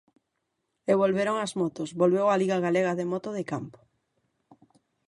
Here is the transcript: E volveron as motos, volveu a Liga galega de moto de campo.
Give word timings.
E 0.91 0.93
volveron 1.01 1.37
as 1.39 1.51
motos, 1.59 1.95
volveu 2.01 2.25
a 2.29 2.39
Liga 2.41 2.63
galega 2.65 2.97
de 2.99 3.05
moto 3.11 3.29
de 3.37 3.43
campo. 3.51 3.79